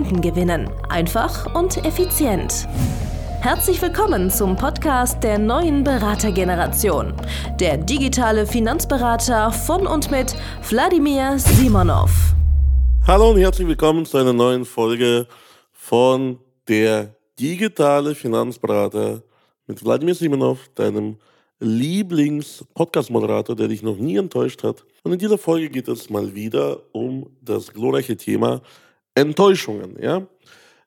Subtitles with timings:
[0.00, 0.70] Kunden gewinnen.
[0.88, 2.66] Einfach und effizient.
[3.42, 7.12] Herzlich willkommen zum Podcast der neuen Beratergeneration.
[7.60, 10.34] Der digitale Finanzberater von und mit
[10.70, 12.10] Wladimir Simonov.
[13.06, 15.26] Hallo und herzlich willkommen zu einer neuen Folge
[15.70, 19.22] von der digitale Finanzberater
[19.66, 21.18] mit Wladimir Simonov, deinem
[21.58, 24.82] Lieblings-Podcast-Moderator, der dich noch nie enttäuscht hat.
[25.02, 28.62] Und in dieser Folge geht es mal wieder um das glorreiche Thema
[29.14, 29.96] Enttäuschungen.
[30.00, 30.26] Ja?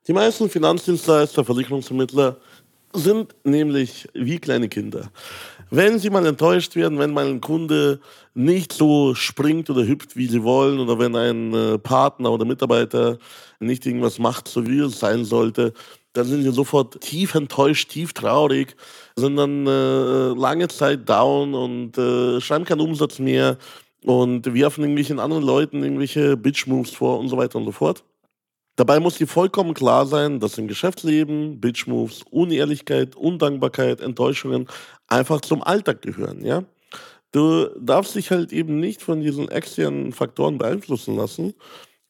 [0.07, 2.37] Die meisten Finanzdienstleister, Versicherungsvermittler
[2.93, 5.11] sind nämlich wie kleine Kinder.
[5.69, 7.99] Wenn sie mal enttäuscht werden, wenn mal ein Kunde
[8.35, 13.17] nicht so springt oder hüpft, wie sie wollen, oder wenn ein äh, Partner oder Mitarbeiter
[13.59, 15.73] nicht irgendwas macht, so wie es sein sollte,
[16.13, 18.75] dann sind sie sofort tief enttäuscht, tief traurig,
[19.15, 23.57] sind dann äh, lange Zeit down und äh, schreiben keinen Umsatz mehr
[24.03, 28.03] und werfen irgendwelchen anderen Leuten irgendwelche Bitch-Moves vor und so weiter und so fort.
[28.75, 34.67] Dabei muss dir vollkommen klar sein, dass im Geschäftsleben Bitch-Moves, Unehrlichkeit, Undankbarkeit, Enttäuschungen
[35.07, 36.63] einfach zum Alltag gehören, ja.
[37.31, 41.55] Du darfst dich halt eben nicht von diesen externen Faktoren beeinflussen lassen,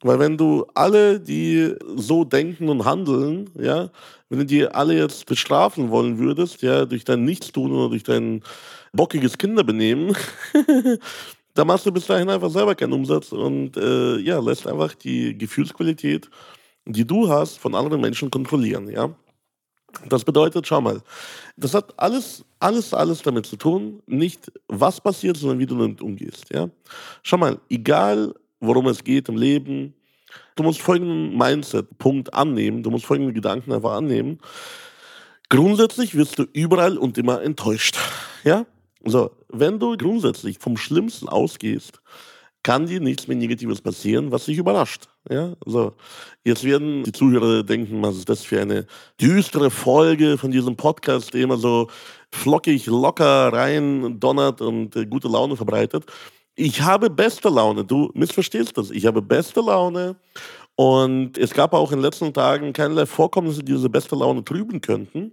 [0.01, 3.89] weil wenn du alle, die so denken und handeln, ja,
[4.29, 8.43] wenn du die alle jetzt bestrafen wollen würdest, ja, durch dein Nichtstun oder durch dein
[8.91, 10.15] bockiges Kinderbenehmen,
[11.53, 15.37] da machst du bis dahin einfach selber keinen Umsatz und äh, ja, lässt einfach die
[15.37, 16.29] Gefühlsqualität,
[16.85, 19.15] die du hast, von anderen Menschen kontrollieren, ja.
[20.09, 21.01] Das bedeutet, schau mal,
[21.55, 26.01] das hat alles, alles, alles damit zu tun, nicht was passiert, sondern wie du damit
[26.01, 26.69] umgehst, ja.
[27.21, 29.93] Schau mal, egal worum es geht im Leben,
[30.55, 34.39] du musst folgenden Mindset-Punkt annehmen, du musst folgende Gedanken einfach annehmen.
[35.49, 37.97] Grundsätzlich wirst du überall und immer enttäuscht,
[38.43, 38.65] ja.
[39.05, 42.01] So, wenn du grundsätzlich vom Schlimmsten ausgehst,
[42.63, 45.09] kann dir nichts mehr Negatives passieren, was dich überrascht.
[45.29, 45.93] Ja, so.
[46.45, 48.87] Jetzt werden die Zuhörer denken, was ist das für eine
[49.19, 51.89] düstere Folge von diesem Podcast, der immer so
[52.31, 56.05] flockig, locker rein donnert und äh, gute Laune verbreitet.
[56.55, 57.83] Ich habe beste Laune.
[57.83, 58.91] Du missverstehst das.
[58.91, 60.15] Ich habe beste Laune.
[60.75, 64.79] Und es gab auch in den letzten Tagen keinerlei Vorkommnisse, die diese beste Laune trüben
[64.81, 65.31] könnten.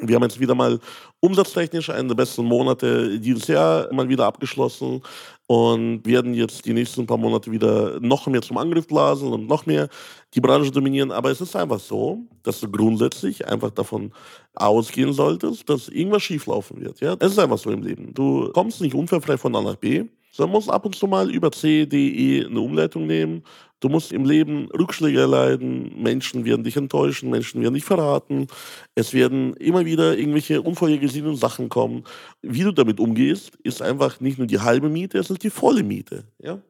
[0.00, 0.78] Wir haben jetzt wieder mal
[1.20, 5.02] umsatztechnisch einen der besten Monate dieses Jahr mal wieder abgeschlossen
[5.46, 9.66] und werden jetzt die nächsten paar Monate wieder noch mehr zum Angriff blasen und noch
[9.66, 9.88] mehr
[10.34, 11.12] die Branche dominieren.
[11.12, 14.12] Aber es ist einfach so, dass du grundsätzlich einfach davon
[14.54, 17.00] ausgehen solltest, dass irgendwas schieflaufen wird.
[17.00, 17.16] Ja?
[17.18, 18.14] Es ist einfach so im Leben.
[18.14, 21.52] Du kommst nicht unfallfrei von A nach B sondern musst ab und zu mal über
[21.52, 23.44] C, D, E eine Umleitung nehmen.
[23.78, 28.46] Du musst im Leben Rückschläge erleiden, Menschen werden dich enttäuschen, Menschen werden dich verraten,
[28.94, 32.04] es werden immer wieder irgendwelche unvorhergesehenen Sachen kommen.
[32.42, 35.82] Wie du damit umgehst, ist einfach nicht nur die halbe Miete, es ist die volle
[35.82, 36.24] Miete.
[36.38, 36.60] Ja?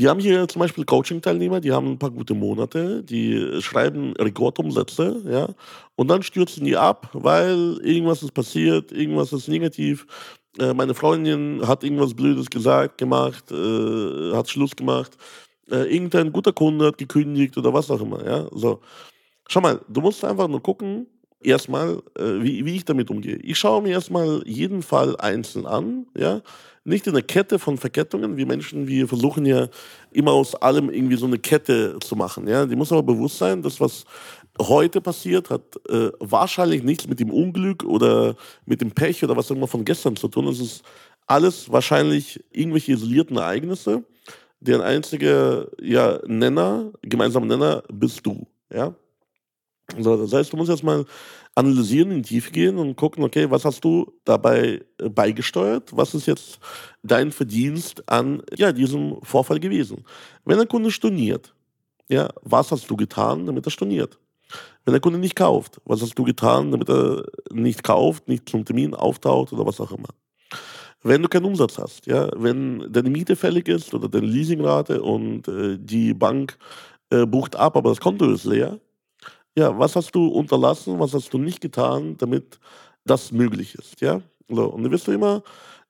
[0.00, 5.22] Wir haben hier zum Beispiel Coaching-Teilnehmer, die haben ein paar gute Monate, die schreiben Rekordumsätze,
[5.30, 5.50] ja,
[5.94, 10.06] und dann stürzen die ab, weil irgendwas ist passiert, irgendwas ist negativ
[10.58, 15.16] äh, meine Freundin hat irgendwas Blödes gesagt, gemacht, äh, hat Schluss gemacht,
[15.70, 18.24] äh, irgendein guter Kunde hat gekündigt oder was auch immer.
[18.24, 18.48] Ja?
[18.52, 18.80] So.
[19.48, 21.06] Schau mal, du musst einfach nur gucken,
[21.42, 23.36] erstmal, äh, wie, wie ich damit umgehe.
[23.36, 26.42] Ich schaue mir erstmal jeden Fall einzeln an, ja.
[26.82, 29.68] Nicht in einer Kette von Verkettungen, wie Menschen, wir versuchen ja
[30.12, 32.66] immer aus allem irgendwie so eine Kette zu machen, ja.
[32.66, 34.04] Die muss aber bewusst sein, dass was
[34.58, 39.50] heute passiert, hat äh, wahrscheinlich nichts mit dem Unglück oder mit dem Pech oder was
[39.50, 40.48] auch immer von gestern zu tun.
[40.48, 40.82] Es ist
[41.26, 44.04] alles wahrscheinlich irgendwelche isolierten Ereignisse,
[44.60, 48.46] deren einziger ja, Nenner, gemeinsamer Nenner bist du.
[48.72, 48.94] Ja?
[49.98, 51.04] So, das heißt, du musst jetzt mal
[51.54, 55.96] analysieren, in die Tiefe gehen und gucken, okay, was hast du dabei äh, beigesteuert?
[55.96, 56.58] Was ist jetzt
[57.02, 60.04] dein Verdienst an ja, diesem Vorfall gewesen?
[60.44, 61.54] Wenn ein Kunde storniert,
[62.08, 64.18] ja, was hast du getan, damit er storniert?
[64.84, 68.64] Wenn der Kunde nicht kauft, was hast du getan, damit er nicht kauft, nicht zum
[68.64, 70.08] Termin auftaucht oder was auch immer?
[71.02, 75.48] Wenn du keinen Umsatz hast, ja, wenn deine Miete fällig ist oder deine Leasingrate und
[75.48, 76.58] äh, die Bank
[77.10, 78.78] äh, bucht ab, aber das Konto ist leer,
[79.56, 82.58] ja, was hast du unterlassen, was hast du nicht getan, damit
[83.04, 84.20] das möglich ist, ja?
[84.48, 85.42] So, und dann wirst du immer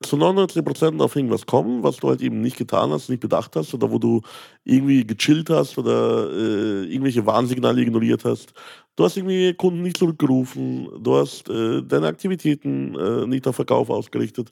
[0.03, 3.75] zu 99% auf irgendwas kommen, was du halt eben nicht getan hast, nicht bedacht hast
[3.75, 4.23] oder wo du
[4.65, 8.55] irgendwie gechillt hast oder äh, irgendwelche Warnsignale ignoriert hast.
[8.97, 13.91] Du hast irgendwie Kunden nicht zurückgerufen, du hast äh, deine Aktivitäten äh, nicht auf Verkauf
[13.91, 14.51] ausgerichtet,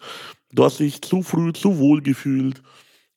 [0.53, 2.63] du hast dich zu früh zu wohl gefühlt.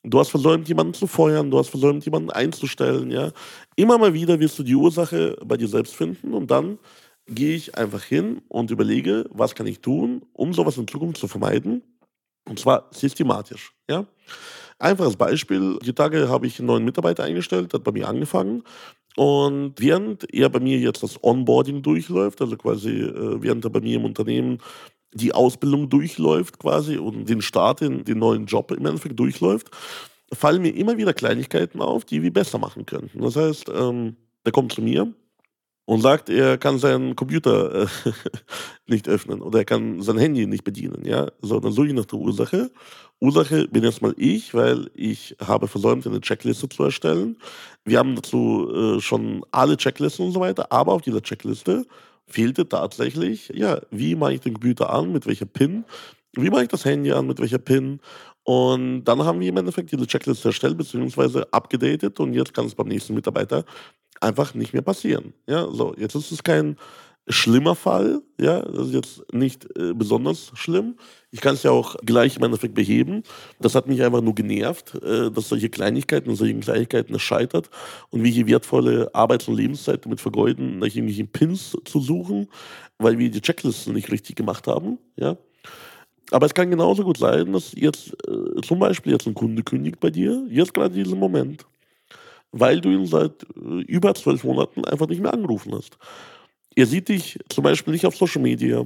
[0.03, 3.31] Du hast versäumt, jemanden zu feuern, du hast versäumt, jemanden einzustellen, ja.
[3.75, 6.79] Immer mal wieder wirst du die Ursache bei dir selbst finden und dann
[7.27, 11.27] gehe ich einfach hin und überlege, was kann ich tun, um sowas in Zukunft zu
[11.27, 11.83] vermeiden.
[12.51, 14.05] Und zwar systematisch, ja.
[14.77, 18.63] Einfaches Beispiel, die Tage habe ich einen neuen Mitarbeiter eingestellt, hat bei mir angefangen.
[19.15, 23.79] Und während er bei mir jetzt das Onboarding durchläuft, also quasi äh, während er bei
[23.79, 24.57] mir im Unternehmen
[25.13, 29.69] die Ausbildung durchläuft quasi und den Start in den neuen Job im Endeffekt durchläuft,
[30.33, 33.21] fallen mir immer wieder Kleinigkeiten auf, die wir besser machen könnten.
[33.21, 35.13] Das heißt, ähm, der kommt zu mir
[35.85, 37.87] und sagt, er kann seinen Computer äh,
[38.87, 41.05] nicht öffnen oder er kann sein Handy nicht bedienen.
[41.05, 41.27] Ja?
[41.41, 42.71] So, dann suche ich nach der Ursache.
[43.19, 47.37] Ursache bin erstmal ich, weil ich habe versäumt, eine Checkliste zu erstellen.
[47.85, 51.85] Wir haben dazu äh, schon alle Checklisten und so weiter, aber auf dieser Checkliste
[52.27, 55.85] fehlte tatsächlich, ja, wie mache ich den Computer an, mit welcher PIN,
[56.33, 57.99] wie mache ich das Handy an, mit welcher PIN.
[58.43, 61.43] Und dann haben wir im Endeffekt diese Checkliste erstellt bzw.
[61.51, 63.65] abgedatet und jetzt kann es beim nächsten Mitarbeiter
[64.21, 65.33] einfach nicht mehr passieren.
[65.47, 66.77] Ja, so, jetzt ist es kein
[67.27, 70.95] schlimmer Fall, ja, das ist jetzt nicht äh, besonders schlimm.
[71.29, 73.23] Ich kann es ja auch gleich im Endeffekt beheben.
[73.59, 77.69] Das hat mich einfach nur genervt, äh, dass solche Kleinigkeiten und solche Kleinigkeiten scheitert
[78.09, 82.47] und wie hier wertvolle Arbeits- und Lebenszeit damit vergeuden, nach irgendwelchen Pins zu suchen,
[82.97, 85.37] weil wir die Checklisten nicht richtig gemacht haben, ja.
[86.31, 89.99] Aber es kann genauso gut sein, dass jetzt äh, zum Beispiel jetzt ein Kunde kündigt
[89.99, 91.65] bei dir, jetzt gerade in diesem Moment,
[92.51, 95.97] weil du ihn seit äh, über zwölf Monaten einfach nicht mehr angerufen hast.
[96.75, 98.85] Er sieht dich zum Beispiel nicht auf Social Media.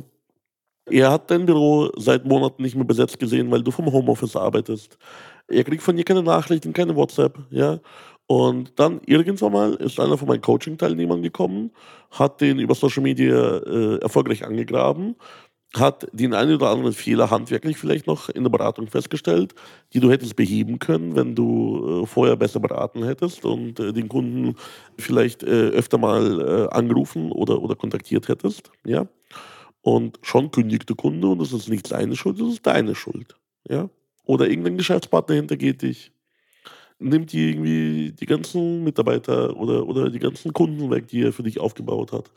[0.88, 4.98] Er hat dein Büro seit Monaten nicht mehr besetzt gesehen, weil du vom Homeoffice arbeitest.
[5.48, 7.80] Er kriegt von dir keine Nachrichten, keine WhatsApp, ja.
[8.28, 11.72] Und dann irgendwann mal ist einer von meinen Coaching-Teilnehmern gekommen,
[12.10, 15.16] hat den über Social Media äh, erfolgreich angegraben
[15.80, 19.54] hat den einen oder anderen Fehler handwerklich vielleicht noch in der Beratung festgestellt,
[19.94, 24.08] die du hättest beheben können, wenn du äh, vorher besser beraten hättest und äh, den
[24.08, 24.56] Kunden
[24.98, 28.72] vielleicht äh, öfter mal angerufen oder, oder kontaktiert hättest.
[28.86, 29.08] Ja?
[29.82, 33.36] Und schon kündigt der Kunde und das ist nicht seine Schuld, das ist deine Schuld.
[33.68, 33.90] Ja?
[34.26, 36.12] Oder irgendein Geschäftspartner hintergeht dich,
[37.00, 41.44] nimmt die irgendwie die ganzen Mitarbeiter oder, oder die ganzen Kunden weg, die er für
[41.44, 42.32] dich aufgebaut hat.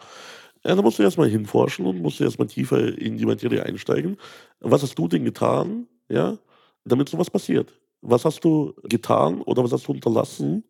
[0.65, 4.17] Ja, da musst du erstmal hinforschen und musst erstmal tiefer in die Materie einsteigen.
[4.61, 6.37] Was hast du denn getan, ja,
[6.85, 7.73] damit sowas passiert?
[8.01, 10.65] Was hast du getan oder was hast du unterlassen,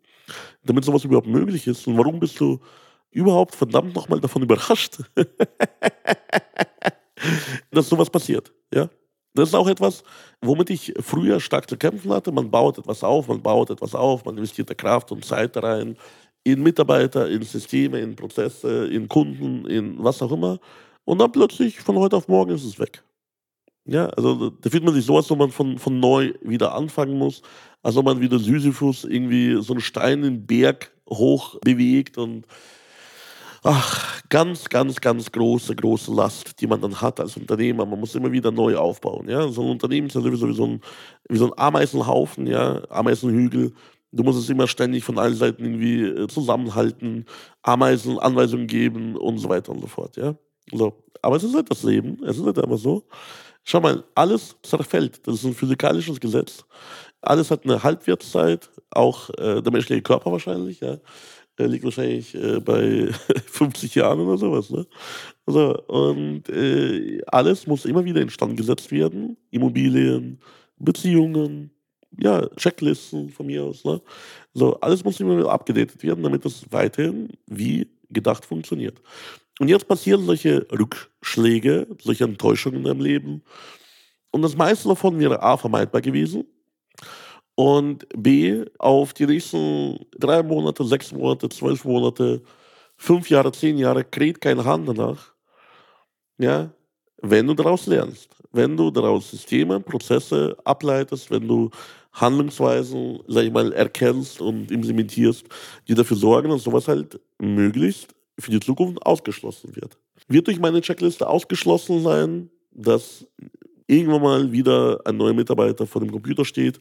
[0.63, 1.87] damit sowas überhaupt möglich ist?
[1.87, 2.61] Und warum bist du
[3.11, 4.99] überhaupt verdammt nochmal davon überrascht,
[7.71, 8.53] dass sowas passiert?
[8.73, 8.89] Ja?
[9.35, 10.03] Das ist auch etwas,
[10.41, 12.33] womit ich früher stark zu kämpfen hatte.
[12.33, 15.97] Man baut etwas auf, man baut etwas auf, man investiert Kraft und Zeit da rein,
[16.53, 20.59] in Mitarbeiter, in Systeme, in Prozesse, in Kunden, in was auch immer.
[21.05, 23.03] Und dann plötzlich von heute auf morgen ist es weg.
[23.85, 27.17] Ja, also da fühlt man sich so, als ob man von, von neu wieder anfangen
[27.17, 27.41] muss,
[27.83, 32.45] als ob man wieder Sisyphus irgendwie so einen Stein in Berg hoch bewegt und
[33.63, 37.87] ach, ganz, ganz, ganz große, große Last, die man dann hat als Unternehmer.
[37.87, 39.29] Man muss immer wieder neu aufbauen.
[39.29, 39.49] Ja?
[39.49, 40.81] So ein Unternehmen ist ja sowieso wie so ein,
[41.29, 42.83] wie so ein Ameisenhaufen, ja?
[42.91, 43.73] Ameisenhügel.
[44.11, 47.27] Du musst es immer ständig von allen Seiten irgendwie äh, zusammenhalten,
[47.63, 50.17] Ameisen Anweisungen geben und so weiter und so fort.
[50.17, 50.35] Ja?
[50.73, 51.05] So.
[51.21, 52.23] Aber es ist halt das Leben.
[52.25, 53.07] Es ist halt einfach so.
[53.65, 55.27] Schau mal, alles zerfällt.
[55.27, 56.65] Das ist ein physikalisches Gesetz.
[57.21, 60.81] Alles hat eine Halbwertszeit, auch äh, der menschliche Körper wahrscheinlich.
[60.81, 60.99] Ja?
[61.59, 63.09] Der liegt wahrscheinlich äh, bei
[63.47, 64.71] 50 Jahren oder sowas.
[64.71, 64.87] Ne?
[65.45, 69.37] Also, und äh, alles muss immer wieder instand gesetzt werden.
[69.51, 70.41] Immobilien,
[70.79, 71.71] Beziehungen,
[72.17, 73.85] ja, Checklisten von mir aus.
[73.85, 74.01] Ne?
[74.55, 79.01] So, alles muss immer abgedatet werden, damit es weiterhin wie gedacht funktioniert.
[79.61, 83.43] Und jetzt passieren solche Rückschläge, solche Enttäuschungen im Leben.
[84.31, 86.45] Und das meiste davon wäre A, vermeidbar gewesen.
[87.55, 92.43] Und B, auf die nächsten drei Monate, sechs Monate, zwölf Monate,
[92.97, 95.35] fünf Jahre, zehn Jahre kräht kein Hahn danach.
[96.39, 96.71] Ja,
[97.23, 101.71] wenn du daraus lernst, wenn du daraus Systeme, Prozesse ableitest, wenn du
[102.13, 105.45] Handlungsweisen, sag ich mal, erkennst und implementierst,
[105.87, 109.99] die dafür sorgen, dass sowas halt möglichst für die Zukunft ausgeschlossen wird.
[110.29, 113.27] Wird durch meine Checkliste ausgeschlossen sein, dass
[113.87, 116.79] irgendwann mal wieder ein neuer Mitarbeiter vor dem Computer steht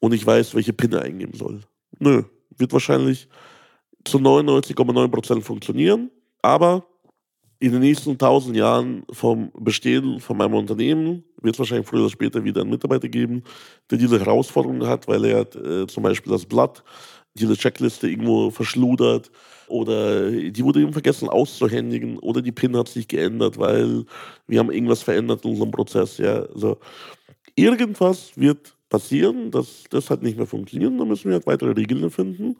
[0.00, 1.60] und ich weiß, welche PIN er eingeben soll?
[1.98, 2.24] Nö,
[2.56, 3.28] wird wahrscheinlich
[4.04, 6.10] zu 99,9% funktionieren,
[6.42, 6.86] aber
[7.58, 12.10] in den nächsten tausend Jahren vom Bestehen von meinem Unternehmen wird es wahrscheinlich früher oder
[12.10, 13.42] später wieder einen Mitarbeiter geben,
[13.90, 16.82] der diese Herausforderung hat, weil er äh, zum Beispiel das Blatt,
[17.34, 19.30] diese Checkliste irgendwo verschludert
[19.68, 24.04] oder die wurde eben vergessen auszuhändigen oder die PIN hat sich geändert, weil
[24.46, 26.18] wir haben irgendwas verändert in unserem Prozess.
[26.18, 26.78] Ja, also
[27.54, 30.98] irgendwas wird passieren, dass das halt nicht mehr funktioniert.
[30.98, 32.56] Da müssen wir halt weitere Regeln finden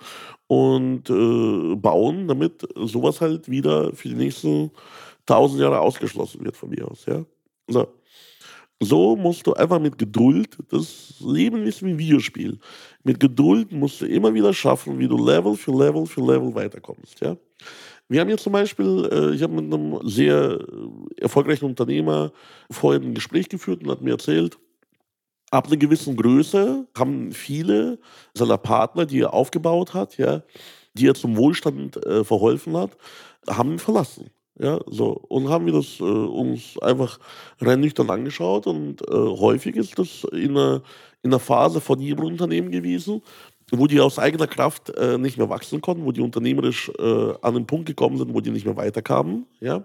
[0.48, 4.70] und äh, bauen, damit sowas halt wieder für die nächsten
[5.24, 7.06] tausend Jahre ausgeschlossen wird von mir aus.
[7.06, 7.24] Ja?
[7.68, 7.88] So.
[8.82, 12.58] so musst du einfach mit Geduld, das Leben ist wie ein Videospiel,
[13.02, 17.18] mit Geduld musst du immer wieder schaffen, wie du Level für Level für Level weiterkommst.
[17.22, 17.38] Ja?
[18.10, 20.58] Wir haben jetzt zum Beispiel, äh, ich habe mit einem sehr
[21.16, 22.30] erfolgreichen Unternehmer
[22.70, 24.58] vorhin ein Gespräch geführt und hat mir erzählt,
[25.50, 27.98] ab einer gewissen Größe haben viele
[28.34, 30.42] seiner Partner, die er aufgebaut hat, ja,
[30.94, 32.96] die er zum Wohlstand äh, verholfen hat,
[33.48, 34.30] haben ihn verlassen.
[34.58, 35.10] Ja, so.
[35.28, 37.18] Und haben wir das äh, uns einfach
[37.60, 40.82] rein nüchtern angeschaut und äh, häufig ist das in einer,
[41.22, 43.22] in einer Phase von jedem Unternehmen gewesen,
[43.72, 47.54] wo die aus eigener Kraft äh, nicht mehr wachsen konnten, wo die unternehmerisch äh, an
[47.54, 49.46] den Punkt gekommen sind, wo die nicht mehr weiterkamen.
[49.60, 49.82] Ja?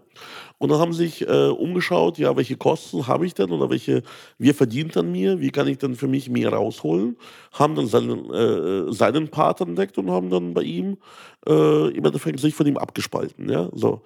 [0.60, 4.04] Und dann haben sie sich äh, umgeschaut, ja, welche Kosten habe ich denn oder welche,
[4.38, 7.18] wer verdient an mir, wie kann ich denn für mich mehr rausholen,
[7.54, 10.98] haben dann seinen, äh, seinen Part entdeckt und haben dann bei ihm
[11.48, 13.50] äh, im Endeffekt sich von ihm abgespalten.
[13.50, 13.70] Ja?
[13.74, 14.04] So.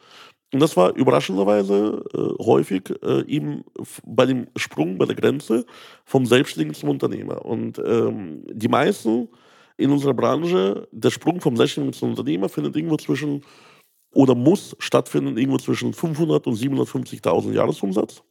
[0.53, 3.65] Und das war überraschenderweise äh, häufig äh, eben
[4.05, 5.65] bei dem Sprung bei der Grenze
[6.05, 7.43] vom Selbstständigen zum Unternehmer.
[7.43, 9.27] Und ähm, die meisten
[9.77, 13.43] in unserer Branche, der Sprung vom Selbstständigen zum Unternehmer findet irgendwo zwischen
[14.13, 18.23] oder muss stattfinden irgendwo zwischen 500 und 750.000 Jahresumsatz.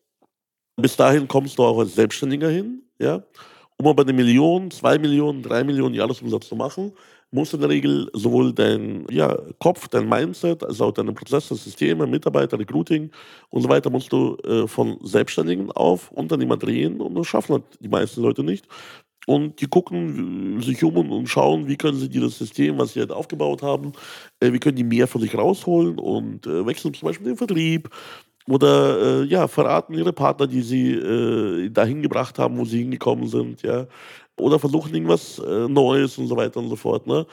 [0.77, 3.23] Bis dahin kommst du auch als Selbstständiger hin, ja.
[3.77, 6.93] Um aber eine Million, zwei Millionen, drei Millionen Jahresumsatz zu machen,
[7.33, 11.57] musst du in der Regel sowohl dein ja, Kopf, dein Mindset, als auch deine Prozesse,
[11.57, 13.11] Systeme, Mitarbeiter, Recruiting
[13.51, 17.65] und so weiter musst du äh, von Selbstständigen auf Unternehmer drehen und das schaffen halt
[17.81, 18.69] die meisten Leute nicht.
[19.27, 23.13] Und die gucken sich um und schauen, wie können sie dieses System, was sie halt
[23.13, 23.93] aufgebaut haben,
[24.41, 27.89] äh, wie können die mehr von sich rausholen und äh, wechseln zum Beispiel den Vertrieb
[28.49, 33.27] oder äh, ja, verraten ihre Partner, die sie äh, dahin gebracht haben, wo sie hingekommen
[33.27, 33.87] sind, ja,
[34.39, 37.07] oder versuchen irgendwas äh, Neues und so weiter und so fort.
[37.07, 37.27] Ne?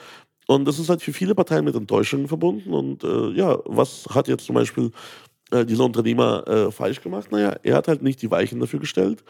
[0.46, 2.72] Und das ist halt für viele Parteien mit Enttäuschungen verbunden.
[2.72, 4.90] Und äh, ja, was hat jetzt zum Beispiel
[5.54, 7.30] dieser Unternehmer falsch gemacht?
[7.30, 9.22] Naja, er hat halt nicht die Weichen dafür gestellt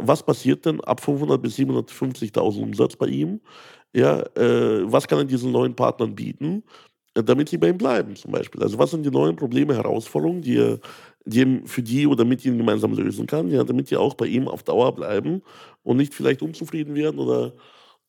[0.00, 3.40] was passiert denn ab 500 bis 750.000 Umsatz bei ihm?
[3.92, 6.62] Ja, äh, was kann er diesen neuen Partnern bieten,
[7.14, 8.62] äh, damit sie bei ihm bleiben zum Beispiel?
[8.62, 10.78] Also was sind die neuen Probleme, Herausforderungen, die er,
[11.24, 14.48] die für die oder mit ihnen gemeinsam lösen kann, ja, damit die auch bei ihm
[14.48, 15.42] auf Dauer bleiben
[15.82, 17.54] und nicht vielleicht unzufrieden werden oder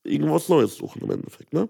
[0.04, 1.54] irgendwas Neues suchen im Endeffekt.
[1.54, 1.70] Ne?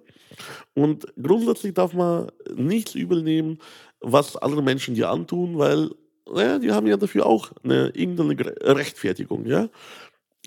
[0.73, 3.59] Und grundsätzlich darf man nichts übel nehmen,
[3.99, 5.89] was andere Menschen dir antun, weil
[6.33, 9.45] naja, die haben ja dafür auch eine, irgendeine Rechtfertigung.
[9.45, 9.69] Ja?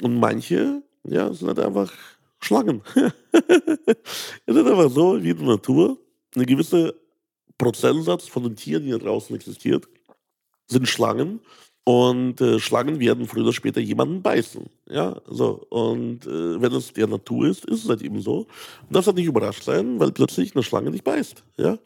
[0.02, 1.92] Und manche, ja, sind halt einfach
[2.40, 2.82] Schlangen.
[3.32, 5.98] es ist einfach so, wie in der Natur,
[6.34, 6.94] eine gewisse
[7.58, 9.88] Prozentsatz von den Tieren, die da draußen existiert,
[10.66, 11.40] sind Schlangen.
[11.86, 14.64] Und äh, Schlangen werden früher oder später jemanden beißen.
[14.88, 15.66] Ja, so.
[15.68, 18.46] Und äh, wenn es der Natur ist, ist es halt eben so.
[18.88, 21.44] Und das hat nicht überrascht sein, weil plötzlich eine Schlange nicht beißt.
[21.58, 21.78] Ja.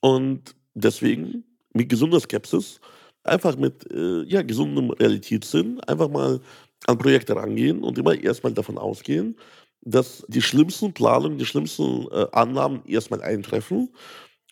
[0.00, 2.80] Und deswegen mit gesunder Skepsis,
[3.24, 6.40] einfach mit äh, ja, gesundem Realitätssinn, einfach mal
[6.86, 9.36] an Projekte rangehen und immer erstmal davon ausgehen,
[9.82, 13.90] dass die schlimmsten Planungen, die schlimmsten äh, Annahmen erstmal eintreffen.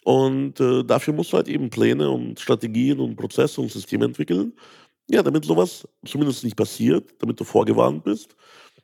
[0.04, 4.52] Und äh, dafür musst du halt eben Pläne und Strategien und Prozesse und Systeme entwickeln.
[5.08, 8.36] Ja, damit sowas zumindest nicht passiert, damit du vorgewarnt bist,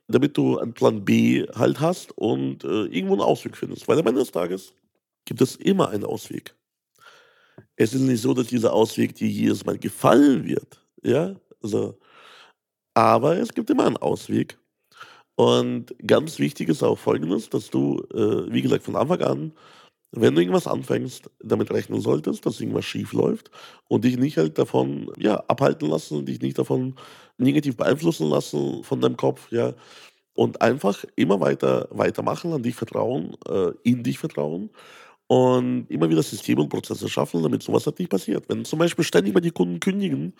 [0.09, 3.87] damit du einen Plan B halt hast und äh, irgendwo einen Ausweg findest.
[3.87, 4.75] Weil am Ende des Tages
[5.25, 6.55] gibt es immer einen Ausweg.
[7.77, 10.85] Es ist nicht so, dass dieser Ausweg dir jedes Mal gefallen wird.
[11.03, 11.99] Ja, also
[12.95, 14.59] aber es gibt immer einen Ausweg.
[15.37, 19.53] Und ganz wichtig ist auch Folgendes, dass du, äh, wie gesagt, von Anfang an,
[20.13, 23.51] wenn du irgendwas anfängst, damit rechnen solltest, dass irgendwas schief läuft
[23.89, 26.97] und dich nicht halt davon ja, abhalten lassen, dich nicht davon
[27.39, 29.75] negativ beeinflussen lassen von deinem Kopf, ja.
[30.35, 34.71] Und einfach immer weiter weitermachen, an dich vertrauen, äh, in dich vertrauen
[35.29, 38.47] und immer wieder Systeme und Prozesse schaffen, damit sowas halt nicht passiert.
[38.49, 40.35] Wenn zum Beispiel ständig mal die Kunden kündigen,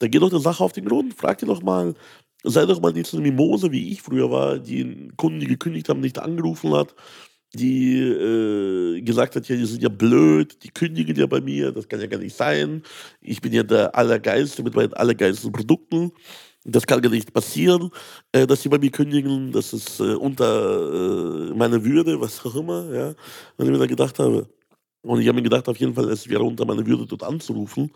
[0.00, 1.14] dann geht doch der Sache auf den Grund.
[1.14, 1.94] Frag dir doch mal,
[2.42, 5.88] sei doch mal nicht so eine Mimose, wie ich früher war, die Kunden, die gekündigt
[5.88, 6.94] haben, nicht angerufen hat,
[7.54, 11.88] die äh, gesagt hat, ja, die sind ja blöd, die kündigen ja bei mir, das
[11.88, 12.82] kann ja gar nicht sein.
[13.20, 16.12] Ich bin ja der Allergeilste mit meinen allergeilsten Produkten.
[16.64, 17.90] Das kann gar nicht passieren,
[18.32, 19.52] äh, dass sie bei mir kündigen.
[19.52, 22.92] Das ist äh, unter äh, meiner Würde, was auch immer.
[22.94, 23.08] Ja.
[23.56, 24.46] Und ich mir da gedacht habe,
[25.02, 27.90] und ich habe mir gedacht, auf jeden Fall, es wäre unter meiner Würde, dort anzurufen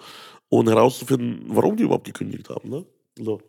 [0.48, 2.68] und herauszufinden, warum die überhaupt gekündigt haben.
[2.70, 2.84] Ne?
[3.18, 3.40] So.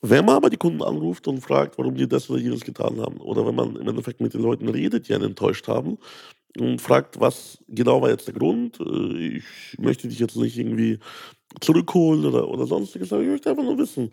[0.00, 3.18] Wenn man aber die Kunden anruft und fragt, warum die das oder jenes getan haben,
[3.20, 5.98] oder wenn man im Endeffekt mit den Leuten redet, die einen enttäuscht haben,
[6.56, 9.44] und fragt, was genau war jetzt der Grund, äh, ich
[9.78, 10.98] möchte dich jetzt nicht irgendwie
[11.60, 14.10] zurückholen oder, oder sonstiges, aber ich möchte einfach nur wissen,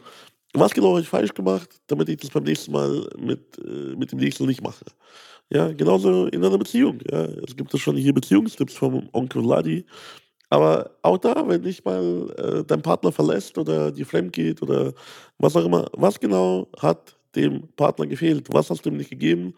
[0.54, 4.12] was genau habe ich falsch gemacht, damit ich das beim nächsten Mal mit, äh, mit
[4.12, 4.86] dem nächsten nicht mache.
[5.52, 7.00] Ja, genauso in einer Beziehung.
[7.10, 7.26] Ja.
[7.26, 9.86] Es gibt ja schon hier Beziehungstipps vom Onkel Vladi.
[10.50, 14.94] Aber auch da, wenn dich mal äh, dein Partner verlässt oder die fremd geht oder
[15.38, 18.48] was auch immer, was genau hat dem Partner gefehlt?
[18.52, 19.54] Was hast du ihm nicht gegeben?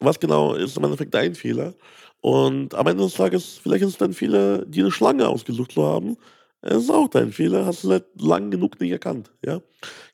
[0.00, 1.74] Was genau ist im Endeffekt dein Fehler?
[2.20, 5.84] Und am Ende des Tages, vielleicht ist es dein Fehler, dir eine Schlange ausgesucht zu
[5.84, 6.16] haben.
[6.60, 9.32] Es ist auch dein Fehler, hast du seit lang genug nicht erkannt.
[9.44, 9.60] Ja?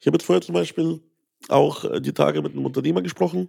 [0.00, 1.00] Ich habe jetzt vorher zum Beispiel
[1.48, 3.48] auch äh, die Tage mit einem Unternehmer gesprochen,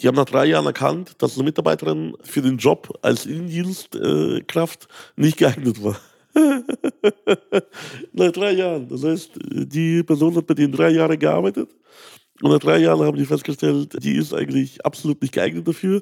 [0.00, 5.36] die haben nach drei Jahren erkannt, dass eine Mitarbeiterin für den Job als Innendienstkraft nicht
[5.36, 5.96] geeignet war.
[8.12, 8.88] nach drei Jahren.
[8.88, 11.70] Das heißt, die Person hat bei denen drei Jahre gearbeitet.
[12.40, 16.00] Und nach drei Jahren haben die festgestellt, die ist eigentlich absolut nicht geeignet dafür,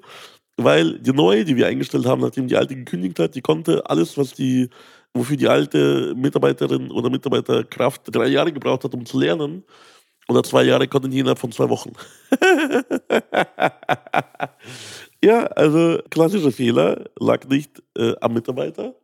[0.57, 4.17] weil die neue, die wir eingestellt haben, nachdem die alte gekündigt hat, die konnte alles,
[4.17, 4.69] was die,
[5.14, 9.64] wofür die alte Mitarbeiterin oder Mitarbeiterkraft drei Jahre gebraucht hat, um zu lernen,
[10.28, 11.92] oder zwei Jahre konnten die innerhalb von zwei Wochen.
[15.25, 18.94] ja, also klassischer Fehler lag nicht äh, am Mitarbeiter,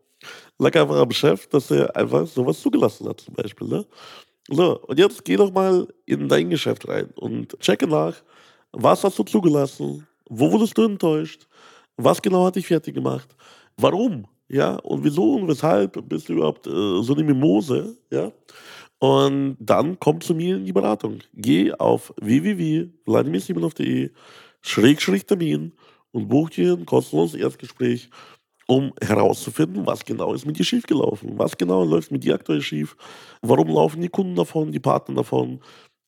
[0.59, 3.69] lag einfach am Chef, dass er einfach sowas zugelassen hat, zum Beispiel.
[3.69, 3.87] Ne?
[4.49, 8.14] So, und jetzt geh doch mal in dein Geschäft rein und checke nach,
[8.73, 11.49] was hast du zugelassen, wo wurdest du enttäuscht,
[11.97, 13.35] was genau hat dich fertig gemacht,
[13.78, 18.31] warum, ja, und wieso und weshalb bist du überhaupt äh, so eine Mimose, ja.
[19.05, 21.19] Und dann komm zu mir in die Beratung.
[21.35, 24.11] Geh auf www.vladimirsimonov.de
[24.63, 25.75] Schrägstrich Termin
[26.13, 28.09] und buch dir ein kostenloses Erstgespräch,
[28.67, 31.39] um herauszufinden, was genau ist mit dir schiefgelaufen.
[31.39, 32.97] Was genau läuft mit dir aktuell schief?
[33.43, 35.61] Warum laufen die Kunden davon, die Partner davon?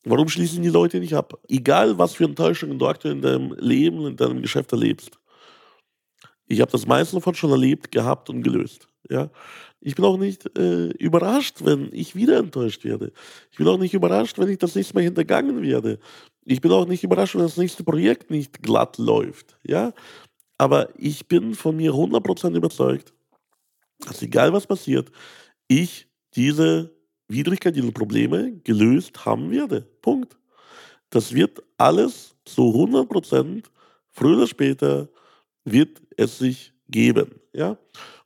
[0.06, 1.38] Warum schließen die Leute nicht ab?
[1.48, 5.18] Egal, was für Enttäuschungen du aktuell in deinem Leben, in deinem Geschäft erlebst.
[6.46, 8.88] Ich habe das meiste davon schon erlebt, gehabt und gelöst.
[9.10, 9.30] Ja?
[9.80, 13.12] Ich bin auch nicht äh, überrascht, wenn ich wieder enttäuscht werde.
[13.50, 15.98] Ich bin auch nicht überrascht, wenn ich das nächste Mal hintergangen werde.
[16.44, 19.58] Ich bin auch nicht überrascht, wenn das nächste Projekt nicht glatt läuft.
[19.64, 19.92] Ja?
[20.58, 23.12] Aber ich bin von mir 100% überzeugt,
[24.00, 25.10] dass egal was passiert,
[25.68, 26.94] ich diese
[27.28, 29.82] Widrigkeit, diese Probleme gelöst haben werde.
[30.02, 30.36] Punkt.
[31.10, 33.64] Das wird alles zu 100%
[34.10, 35.08] früher oder später
[35.64, 37.40] wird es sich geben.
[37.52, 37.78] Ja?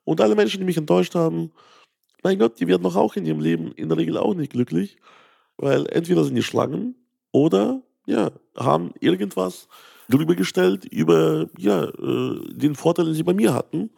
[0.04, 1.52] Und alle Menschen, die mich enttäuscht haben,
[2.22, 4.98] mein Gott, die werden doch auch in ihrem Leben in der Regel auch nicht glücklich,
[5.56, 6.94] weil entweder sind die Schlangen
[7.32, 9.68] oder ja, haben irgendwas
[10.08, 13.90] drüber gestellt über ja, äh, den Vorteil, den sie bei mir hatten.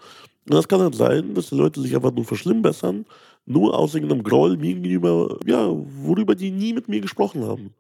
[0.45, 3.07] Und das kann halt sein, dass die Leute sich einfach nur verschlimmbessern,
[3.47, 7.75] nur aus irgendeinem Groll mir gegenüber, ja, worüber die nie mit mir gesprochen haben.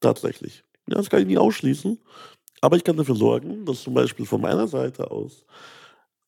[0.00, 0.64] Tatsächlich.
[0.88, 1.98] Ja, das kann ich nie ausschließen.
[2.60, 5.44] Aber ich kann dafür sorgen, dass zum Beispiel von meiner Seite aus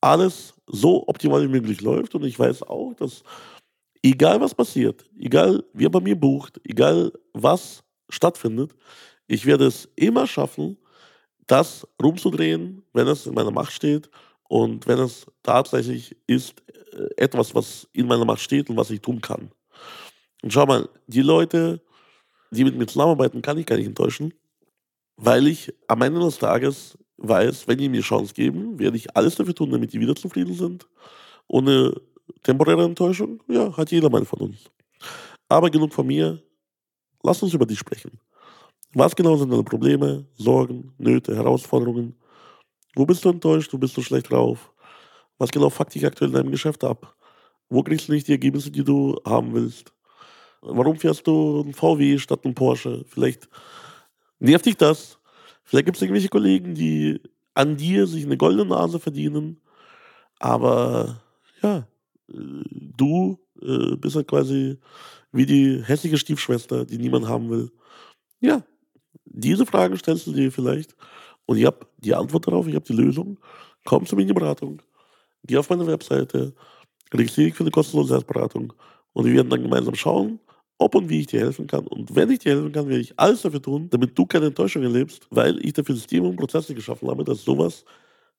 [0.01, 2.15] alles so optimal wie möglich läuft.
[2.15, 3.23] Und ich weiß auch, dass
[4.03, 8.75] egal was passiert, egal wer bei mir bucht, egal was stattfindet,
[9.27, 10.77] ich werde es immer schaffen,
[11.47, 14.09] das rumzudrehen, wenn es in meiner Macht steht
[14.49, 16.61] und wenn es tatsächlich ist
[16.93, 19.51] äh, etwas, was in meiner Macht steht und was ich tun kann.
[20.43, 21.81] Und schau mal, die Leute,
[22.51, 24.33] die mit mir zusammenarbeiten, kann ich gar nicht enttäuschen,
[25.15, 29.35] weil ich am Ende des Tages weiß, wenn die mir Chance geben, werde ich alles
[29.35, 30.87] dafür tun, damit die wieder zufrieden sind.
[31.47, 31.93] Ohne
[32.43, 34.69] temporäre Enttäuschung, ja, hat jeder mal von uns.
[35.49, 36.41] Aber genug von mir.
[37.23, 38.19] Lass uns über dich sprechen.
[38.93, 42.15] Was genau sind deine Probleme, Sorgen, Nöte, Herausforderungen?
[42.95, 43.71] Wo bist du enttäuscht?
[43.71, 44.71] Wo bist du schlecht drauf?
[45.37, 47.15] Was genau fuckt dich aktuell in deinem Geschäft ab?
[47.69, 49.93] Wo kriegst du nicht die Ergebnisse, die du haben willst?
[50.61, 53.05] Warum fährst du ein VW statt ein Porsche?
[53.07, 53.47] Vielleicht
[54.39, 55.19] nervt dich das.
[55.71, 57.21] Vielleicht gibt es irgendwelche Kollegen, die
[57.53, 59.61] an dir sich eine goldene Nase verdienen,
[60.37, 61.21] aber
[61.63, 61.87] ja,
[62.27, 62.33] äh,
[62.97, 64.77] du äh, bist halt quasi
[65.31, 67.71] wie die hässliche Stiefschwester, die niemand haben will.
[68.41, 68.65] Ja,
[69.23, 70.93] diese Fragen stellst du dir vielleicht
[71.45, 73.39] und ich habe die Antwort darauf, ich habe die Lösung.
[73.85, 74.81] Komm zu mir in die Beratung,
[75.45, 76.53] geh auf meine Webseite,
[77.13, 78.73] registriere dich für eine kostenlose Selbstberatung
[79.13, 80.41] und wir werden dann gemeinsam schauen,
[80.81, 81.85] ob und wie ich dir helfen kann.
[81.87, 84.83] Und wenn ich dir helfen kann, werde ich alles dafür tun, damit du keine Enttäuschung
[84.83, 87.85] erlebst, weil ich dafür Systeme und Prozesse geschaffen habe, dass sowas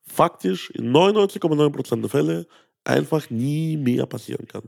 [0.02, 2.46] faktisch in 99,9% der Fälle
[2.84, 4.64] einfach nie mehr passieren kann.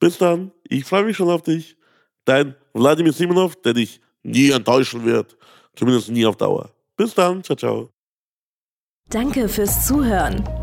[0.00, 1.76] Bis dann, ich freue mich schon auf dich.
[2.24, 5.36] Dein Wladimir Simonov, der dich nie enttäuschen wird.
[5.76, 6.70] Zumindest nie auf Dauer.
[6.96, 7.90] Bis dann, ciao, ciao.
[9.10, 10.42] Danke fürs Zuhören.